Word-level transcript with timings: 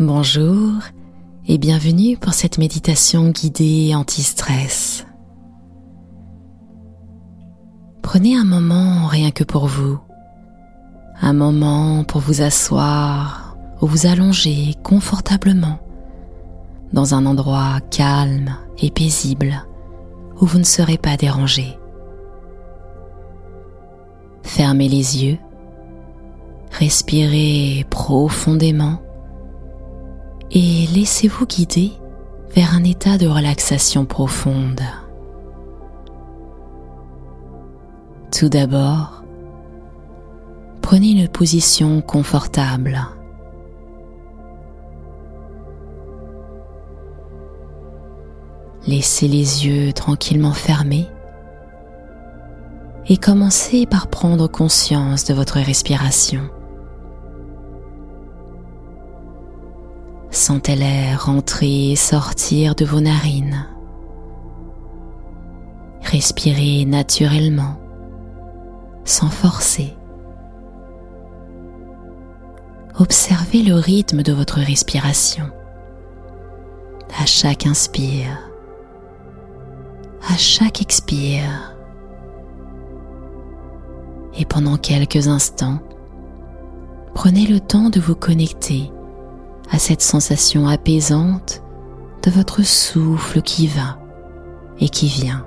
Bonjour 0.00 0.72
et 1.46 1.56
bienvenue 1.56 2.16
pour 2.16 2.34
cette 2.34 2.58
méditation 2.58 3.28
guidée 3.30 3.94
anti-stress. 3.94 5.06
Prenez 8.02 8.36
un 8.36 8.42
moment 8.42 9.06
rien 9.06 9.30
que 9.30 9.44
pour 9.44 9.68
vous, 9.68 10.00
un 11.20 11.32
moment 11.32 12.02
pour 12.02 12.20
vous 12.20 12.42
asseoir 12.42 13.56
ou 13.80 13.86
vous 13.86 14.06
allonger 14.06 14.74
confortablement 14.82 15.78
dans 16.92 17.14
un 17.14 17.24
endroit 17.24 17.78
calme 17.92 18.56
et 18.78 18.90
paisible 18.90 19.64
où 20.40 20.46
vous 20.46 20.58
ne 20.58 20.64
serez 20.64 20.98
pas 20.98 21.16
dérangé. 21.16 21.78
Fermez 24.42 24.88
les 24.88 25.24
yeux, 25.24 25.38
respirez 26.72 27.86
profondément 27.90 29.03
et 30.54 30.86
laissez-vous 30.94 31.46
guider 31.46 31.92
vers 32.54 32.74
un 32.74 32.84
état 32.84 33.18
de 33.18 33.26
relaxation 33.26 34.04
profonde. 34.04 34.80
Tout 38.30 38.48
d'abord, 38.48 39.24
prenez 40.80 41.10
une 41.10 41.28
position 41.28 42.00
confortable. 42.00 43.00
Laissez 48.86 49.26
les 49.26 49.66
yeux 49.66 49.92
tranquillement 49.92 50.52
fermés 50.52 51.08
et 53.08 53.16
commencez 53.16 53.86
par 53.86 54.06
prendre 54.06 54.46
conscience 54.46 55.24
de 55.24 55.34
votre 55.34 55.58
respiration. 55.58 56.48
Sentez 60.46 60.76
l'air 60.76 61.30
entrer 61.30 61.92
et 61.92 61.96
sortir 61.96 62.74
de 62.74 62.84
vos 62.84 63.00
narines. 63.00 63.66
Respirez 66.02 66.84
naturellement, 66.84 67.80
sans 69.06 69.30
forcer. 69.30 69.96
Observez 72.98 73.62
le 73.62 73.72
rythme 73.76 74.22
de 74.22 74.34
votre 74.34 74.60
respiration. 74.60 75.46
À 77.18 77.24
chaque 77.24 77.64
inspire, 77.64 78.38
à 80.28 80.36
chaque 80.36 80.82
expire 80.82 81.74
et 84.36 84.44
pendant 84.44 84.76
quelques 84.76 85.26
instants, 85.26 85.78
prenez 87.14 87.46
le 87.46 87.60
temps 87.60 87.88
de 87.88 87.98
vous 87.98 88.14
connecter 88.14 88.90
à 89.74 89.78
cette 89.80 90.02
sensation 90.02 90.68
apaisante 90.68 91.60
de 92.22 92.30
votre 92.30 92.62
souffle 92.62 93.42
qui 93.42 93.66
va 93.66 93.98
et 94.78 94.88
qui 94.88 95.08
vient. 95.08 95.44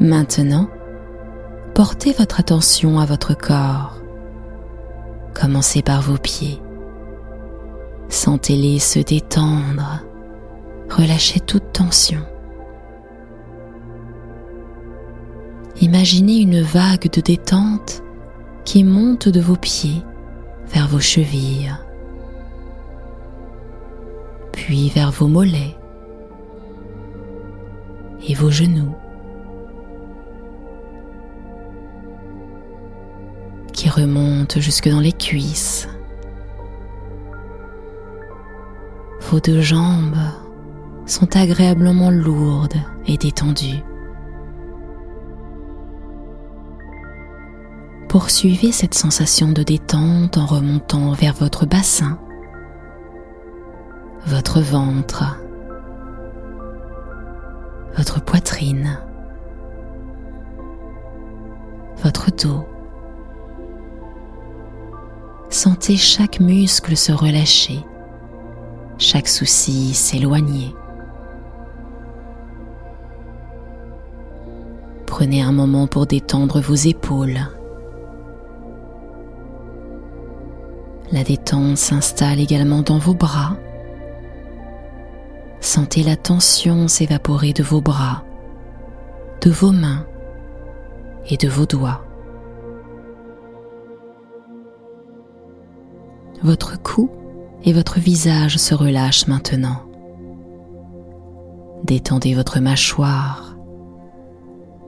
Maintenant, 0.00 0.68
portez 1.74 2.12
votre 2.12 2.38
attention 2.38 3.00
à 3.00 3.04
votre 3.04 3.36
corps. 3.36 4.00
Commencez 5.34 5.82
par 5.82 6.02
vos 6.02 6.18
pieds. 6.18 6.60
Sentez-les 8.08 8.78
se 8.78 9.00
détendre. 9.00 10.04
Relâchez 10.88 11.40
toute 11.40 11.72
tension. 11.72 12.20
Imaginez 15.80 16.38
une 16.38 16.62
vague 16.62 17.10
de 17.10 17.20
détente 17.20 18.02
qui 18.64 18.84
monte 18.84 19.28
de 19.28 19.40
vos 19.40 19.56
pieds 19.56 20.02
vers 20.68 20.86
vos 20.86 21.00
chevilles, 21.00 21.74
puis 24.52 24.90
vers 24.90 25.10
vos 25.10 25.28
mollets 25.28 25.76
et 28.28 28.34
vos 28.34 28.50
genoux. 28.50 28.94
Remonte 34.00 34.60
jusque 34.60 34.88
dans 34.88 35.00
les 35.00 35.12
cuisses. 35.12 35.88
Vos 39.20 39.40
deux 39.40 39.60
jambes 39.60 40.16
sont 41.06 41.36
agréablement 41.36 42.10
lourdes 42.10 42.80
et 43.06 43.16
détendues. 43.16 43.82
Poursuivez 48.08 48.72
cette 48.72 48.94
sensation 48.94 49.52
de 49.52 49.62
détente 49.62 50.38
en 50.38 50.46
remontant 50.46 51.12
vers 51.12 51.34
votre 51.34 51.66
bassin, 51.66 52.18
votre 54.26 54.60
ventre, 54.60 55.38
votre 57.96 58.22
poitrine, 58.22 58.98
votre 62.02 62.30
dos. 62.30 62.64
Sentez 65.58 65.96
chaque 65.96 66.38
muscle 66.38 66.96
se 66.96 67.10
relâcher, 67.10 67.84
chaque 68.96 69.26
souci 69.26 69.92
s'éloigner. 69.92 70.72
Prenez 75.04 75.42
un 75.42 75.50
moment 75.50 75.88
pour 75.88 76.06
détendre 76.06 76.60
vos 76.60 76.76
épaules. 76.76 77.40
La 81.10 81.24
détente 81.24 81.76
s'installe 81.76 82.38
également 82.38 82.82
dans 82.82 82.98
vos 82.98 83.14
bras. 83.14 83.56
Sentez 85.58 86.04
la 86.04 86.14
tension 86.14 86.86
s'évaporer 86.86 87.52
de 87.52 87.64
vos 87.64 87.80
bras, 87.80 88.22
de 89.40 89.50
vos 89.50 89.72
mains 89.72 90.06
et 91.28 91.36
de 91.36 91.48
vos 91.48 91.66
doigts. 91.66 92.07
Votre 96.42 96.80
cou 96.80 97.10
et 97.64 97.72
votre 97.72 97.98
visage 97.98 98.58
se 98.58 98.74
relâchent 98.74 99.26
maintenant. 99.26 99.82
Détendez 101.82 102.34
votre 102.34 102.60
mâchoire. 102.60 103.56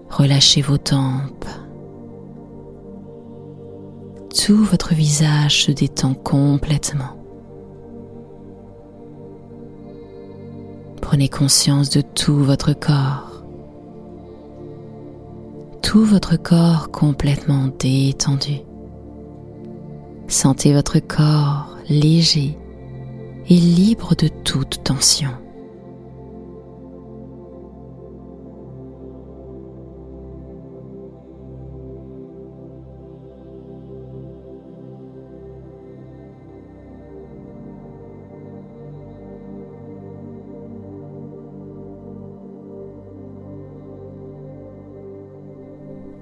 Relâchez 0.09 0.63
vos 0.63 0.78
tempes. 0.78 1.47
Tout 4.33 4.65
votre 4.65 4.95
visage 4.95 5.65
se 5.65 5.72
détend 5.72 6.15
complètement. 6.15 7.16
Prenez 11.01 11.28
conscience 11.28 11.91
de 11.91 12.01
tout 12.01 12.45
votre 12.45 12.72
corps. 12.72 13.45
Tout 15.83 16.04
votre 16.04 16.36
corps 16.36 16.92
complètement 16.92 17.69
détendu. 17.78 18.60
Sentez 20.30 20.72
votre 20.72 21.00
corps 21.00 21.77
léger 21.88 22.56
et 23.48 23.56
libre 23.56 24.15
de 24.15 24.28
toute 24.28 24.84
tension. 24.84 25.30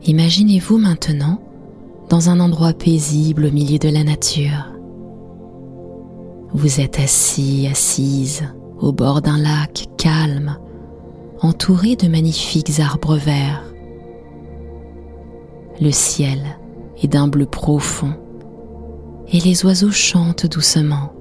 Imaginez-vous 0.07 0.79
maintenant 0.79 1.43
dans 2.09 2.31
un 2.31 2.41
endroit 2.41 2.73
paisible 2.73 3.47
au 3.47 3.51
milieu 3.51 3.79
de 3.79 3.89
la 3.89 4.05
nature. 4.05 4.73
Vous 6.53 6.81
êtes 6.81 6.99
assis, 6.99 7.69
assise 7.71 8.45
au 8.79 8.93
bord 8.93 9.21
d'un 9.21 9.39
lac 9.39 9.87
calme, 9.99 10.57
entouré 11.41 11.97
de 11.97 12.09
magnifiques 12.09 12.81
arbres 12.81 13.17
verts. 13.17 13.63
Le 15.81 15.91
ciel 15.91 16.41
est 17.03 17.09
d'un 17.09 17.29
bleu 17.29 17.47
profond 17.47 18.15
et 19.31 19.41
les 19.41 19.65
oiseaux 19.65 19.91
chantent 19.91 20.47
doucement. 20.47 21.13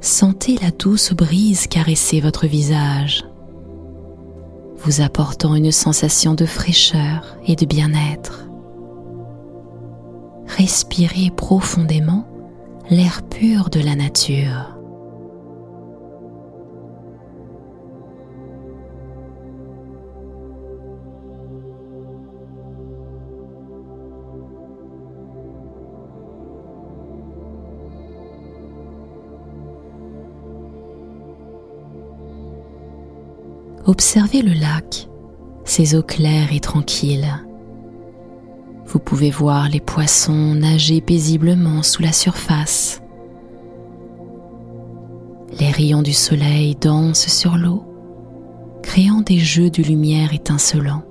Sentez 0.00 0.56
la 0.62 0.70
douce 0.70 1.12
brise 1.12 1.66
caresser 1.66 2.20
votre 2.20 2.46
visage, 2.46 3.24
vous 4.78 5.00
apportant 5.00 5.54
une 5.54 5.72
sensation 5.72 6.34
de 6.34 6.46
fraîcheur 6.46 7.36
et 7.46 7.56
de 7.56 7.66
bien-être. 7.66 8.48
Respirez 10.46 11.30
profondément 11.36 12.26
l'air 12.90 13.22
pur 13.22 13.70
de 13.70 13.80
la 13.80 13.94
nature. 13.94 14.77
Observez 33.88 34.42
le 34.42 34.52
lac, 34.52 35.08
ses 35.64 35.96
eaux 35.96 36.02
claires 36.02 36.52
et 36.52 36.60
tranquilles. 36.60 37.32
Vous 38.84 38.98
pouvez 38.98 39.30
voir 39.30 39.70
les 39.70 39.80
poissons 39.80 40.54
nager 40.54 41.00
paisiblement 41.00 41.82
sous 41.82 42.02
la 42.02 42.12
surface. 42.12 43.00
Les 45.58 45.70
rayons 45.70 46.02
du 46.02 46.12
soleil 46.12 46.76
dansent 46.78 47.28
sur 47.28 47.56
l'eau, 47.56 47.82
créant 48.82 49.22
des 49.22 49.38
jeux 49.38 49.70
de 49.70 49.82
lumière 49.82 50.34
étincelants. 50.34 51.04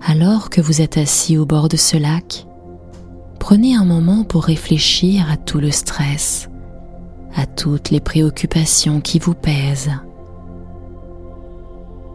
Alors 0.00 0.48
que 0.48 0.62
vous 0.62 0.80
êtes 0.80 0.96
assis 0.96 1.36
au 1.36 1.44
bord 1.44 1.68
de 1.68 1.76
ce 1.76 1.98
lac, 1.98 2.46
prenez 3.38 3.76
un 3.76 3.84
moment 3.84 4.24
pour 4.24 4.44
réfléchir 4.44 5.30
à 5.30 5.36
tout 5.36 5.60
le 5.60 5.70
stress, 5.70 6.48
à 7.38 7.46
toutes 7.46 7.90
les 7.90 8.00
préoccupations 8.00 9.00
qui 9.00 9.20
vous 9.20 9.34
pèsent. 9.34 9.92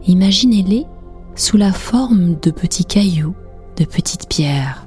Imaginez-les 0.06 0.86
sous 1.34 1.56
la 1.56 1.72
forme 1.72 2.38
de 2.40 2.50
petits 2.50 2.84
cailloux, 2.84 3.34
de 3.78 3.86
petites 3.86 4.28
pierres. 4.28 4.86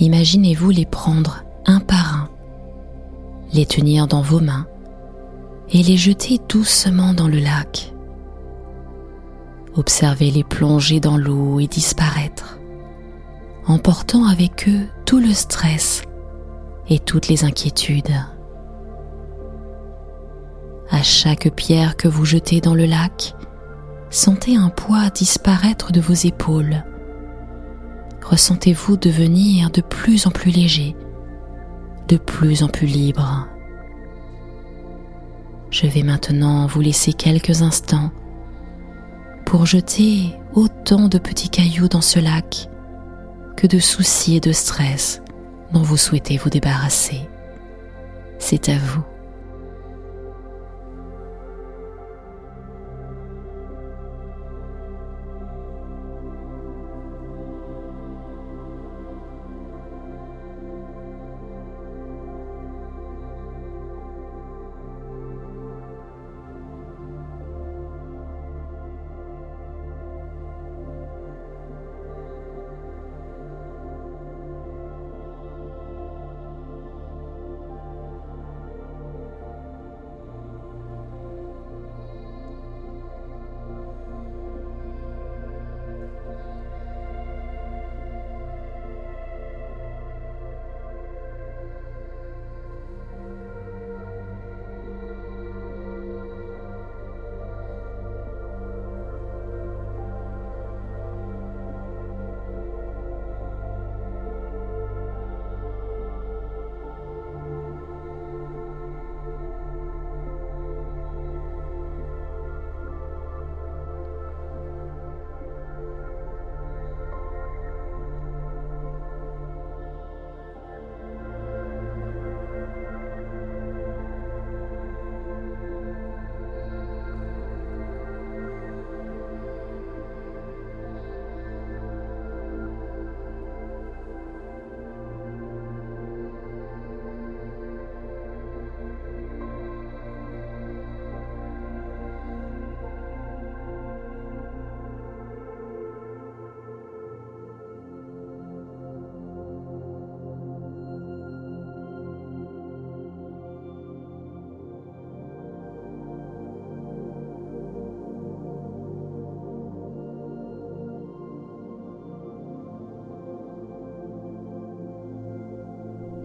Imaginez-vous 0.00 0.70
les 0.70 0.84
prendre 0.84 1.44
un 1.64 1.78
par 1.78 2.16
un, 2.16 2.28
les 3.52 3.66
tenir 3.66 4.08
dans 4.08 4.22
vos 4.22 4.40
mains 4.40 4.66
et 5.70 5.84
les 5.84 5.96
jeter 5.96 6.40
doucement 6.48 7.14
dans 7.14 7.28
le 7.28 7.38
lac. 7.38 7.94
Observez-les 9.76 10.42
plonger 10.42 10.98
dans 10.98 11.16
l'eau 11.16 11.60
et 11.60 11.68
disparaître, 11.68 12.58
emportant 13.68 14.24
avec 14.24 14.68
eux 14.68 14.88
tout 15.06 15.20
le 15.20 15.32
stress 15.32 16.02
et 16.88 16.98
toutes 16.98 17.28
les 17.28 17.44
inquiétudes. 17.44 18.14
À 20.90 21.02
chaque 21.02 21.50
pierre 21.54 21.96
que 21.96 22.08
vous 22.08 22.24
jetez 22.24 22.60
dans 22.60 22.74
le 22.74 22.84
lac, 22.84 23.34
sentez 24.10 24.56
un 24.56 24.68
poids 24.68 25.10
disparaître 25.10 25.92
de 25.92 26.00
vos 26.00 26.14
épaules. 26.14 26.84
Ressentez-vous 28.22 28.96
devenir 28.96 29.70
de 29.70 29.80
plus 29.80 30.26
en 30.26 30.30
plus 30.30 30.50
léger, 30.50 30.94
de 32.08 32.16
plus 32.16 32.62
en 32.62 32.68
plus 32.68 32.86
libre. 32.86 33.48
Je 35.70 35.86
vais 35.86 36.02
maintenant 36.02 36.66
vous 36.66 36.80
laisser 36.80 37.12
quelques 37.12 37.62
instants 37.62 38.12
pour 39.44 39.66
jeter 39.66 40.36
autant 40.54 41.08
de 41.08 41.18
petits 41.18 41.48
cailloux 41.48 41.88
dans 41.88 42.00
ce 42.00 42.20
lac 42.20 42.68
que 43.56 43.66
de 43.66 43.78
soucis 43.78 44.36
et 44.36 44.40
de 44.40 44.52
stress 44.52 45.23
dont 45.74 45.82
vous 45.82 45.96
souhaitez 45.96 46.38
vous 46.38 46.50
débarrasser. 46.50 47.20
C'est 48.38 48.68
à 48.68 48.78
vous. 48.78 49.02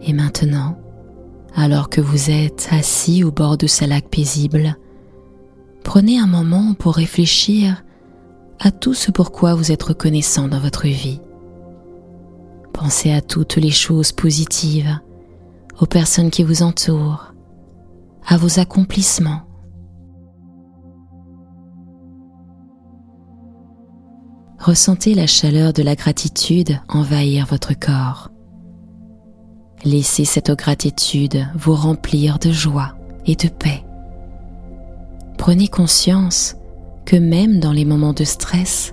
Et 0.02 0.12
maintenant, 0.12 0.78
alors 1.54 1.90
que 1.90 2.00
vous 2.00 2.30
êtes 2.30 2.68
assis 2.70 3.24
au 3.24 3.30
bord 3.30 3.56
de 3.56 3.66
ce 3.66 3.84
lac 3.84 4.08
paisible, 4.08 4.76
prenez 5.84 6.18
un 6.18 6.26
moment 6.26 6.74
pour 6.74 6.94
réfléchir 6.94 7.84
à 8.58 8.70
tout 8.70 8.94
ce 8.94 9.10
pourquoi 9.10 9.54
vous 9.54 9.72
êtes 9.72 9.82
reconnaissant 9.82 10.48
dans 10.48 10.60
votre 10.60 10.84
vie. 10.86 11.20
Pensez 12.72 13.12
à 13.12 13.20
toutes 13.20 13.56
les 13.56 13.70
choses 13.70 14.12
positives, 14.12 14.98
aux 15.80 15.86
personnes 15.86 16.30
qui 16.30 16.44
vous 16.44 16.62
entourent, 16.62 17.34
à 18.26 18.36
vos 18.36 18.58
accomplissements. 18.58 19.42
Ressentez 24.58 25.14
la 25.14 25.26
chaleur 25.26 25.72
de 25.72 25.82
la 25.82 25.94
gratitude 25.94 26.78
envahir 26.88 27.46
votre 27.46 27.72
corps 27.78 28.30
Laissez 29.84 30.26
cette 30.26 30.50
gratitude 30.50 31.46
vous 31.54 31.74
remplir 31.74 32.38
de 32.38 32.52
joie 32.52 32.92
et 33.24 33.34
de 33.34 33.48
paix. 33.48 33.82
Prenez 35.38 35.68
conscience 35.68 36.56
que 37.06 37.16
même 37.16 37.60
dans 37.60 37.72
les 37.72 37.86
moments 37.86 38.12
de 38.12 38.24
stress, 38.24 38.92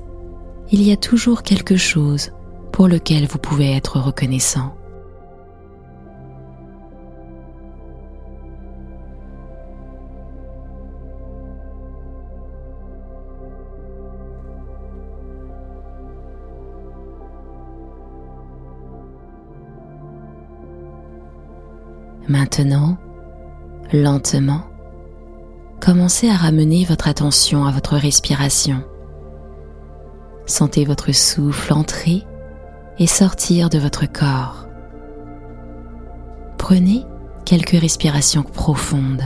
il 0.72 0.82
y 0.82 0.94
a 0.94 0.98
toujours 0.98 1.44
quelque 1.44 1.76
chose 1.76 2.32
pour 2.72 2.88
lequel 2.88 3.28
vous 3.28 3.38
pouvez 3.38 3.76
être 3.76 4.00
reconnaissant. 4.00 4.76
Maintenant, 22.28 22.98
lentement, 23.94 24.64
commencez 25.80 26.30
à 26.30 26.36
ramener 26.36 26.84
votre 26.84 27.08
attention 27.08 27.66
à 27.66 27.72
votre 27.72 27.96
respiration. 27.96 28.84
Sentez 30.46 30.84
votre 30.84 31.14
souffle 31.14 31.72
entrer 31.72 32.26
et 33.00 33.08
sortir 33.08 33.70
de 33.70 33.80
votre 33.80 34.12
corps. 34.12 34.68
Prenez 36.58 37.06
quelques 37.46 37.80
respirations 37.80 38.44
profondes. 38.44 39.24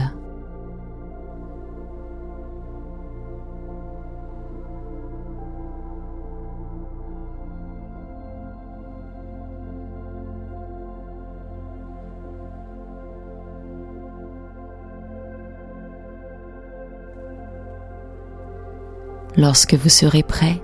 Lorsque 19.36 19.74
vous 19.74 19.88
serez 19.88 20.22
prêt, 20.22 20.62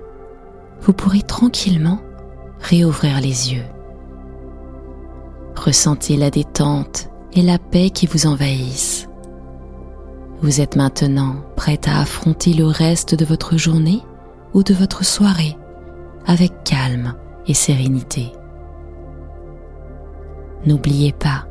vous 0.81 0.93
pourrez 0.93 1.21
tranquillement 1.21 1.99
réouvrir 2.59 3.19
les 3.19 3.53
yeux. 3.53 3.65
Ressentez 5.55 6.17
la 6.17 6.29
détente 6.29 7.09
et 7.33 7.41
la 7.41 7.57
paix 7.57 7.89
qui 7.89 8.05
vous 8.05 8.27
envahissent. 8.27 9.07
Vous 10.41 10.61
êtes 10.61 10.75
maintenant 10.75 11.35
prête 11.55 11.87
à 11.87 11.99
affronter 11.99 12.53
le 12.53 12.65
reste 12.65 13.15
de 13.15 13.25
votre 13.25 13.57
journée 13.57 14.01
ou 14.53 14.63
de 14.63 14.73
votre 14.73 15.03
soirée 15.03 15.57
avec 16.25 16.63
calme 16.63 17.13
et 17.47 17.53
sérénité. 17.53 18.31
N'oubliez 20.65 21.11
pas 21.11 21.45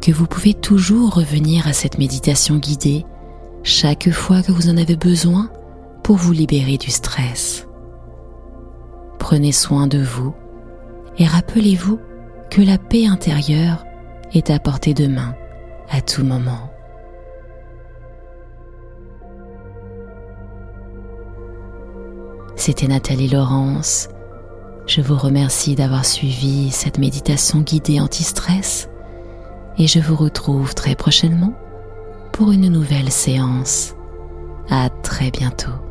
que 0.00 0.12
vous 0.12 0.26
pouvez 0.26 0.54
toujours 0.54 1.14
revenir 1.14 1.66
à 1.66 1.72
cette 1.72 1.98
méditation 1.98 2.56
guidée 2.56 3.04
chaque 3.62 4.10
fois 4.10 4.42
que 4.42 4.52
vous 4.52 4.68
en 4.68 4.76
avez 4.76 4.96
besoin 4.96 5.50
pour 6.08 6.16
vous 6.16 6.32
libérer 6.32 6.78
du 6.78 6.90
stress. 6.90 7.68
Prenez 9.18 9.52
soin 9.52 9.86
de 9.86 10.02
vous 10.02 10.34
et 11.18 11.26
rappelez-vous 11.26 12.00
que 12.50 12.62
la 12.62 12.78
paix 12.78 13.06
intérieure 13.06 13.84
est 14.32 14.48
à 14.48 14.58
portée 14.58 14.94
de 14.94 15.06
main 15.06 15.34
à 15.90 16.00
tout 16.00 16.24
moment. 16.24 16.72
C'était 22.56 22.88
Nathalie 22.88 23.28
Laurence. 23.28 24.08
Je 24.86 25.02
vous 25.02 25.18
remercie 25.18 25.74
d'avoir 25.74 26.06
suivi 26.06 26.70
cette 26.70 26.96
méditation 26.96 27.60
guidée 27.60 28.00
anti-stress 28.00 28.88
et 29.76 29.86
je 29.86 30.00
vous 30.00 30.16
retrouve 30.16 30.74
très 30.74 30.94
prochainement 30.94 31.52
pour 32.32 32.50
une 32.52 32.70
nouvelle 32.70 33.12
séance. 33.12 33.94
À 34.70 34.88
très 34.88 35.30
bientôt. 35.30 35.87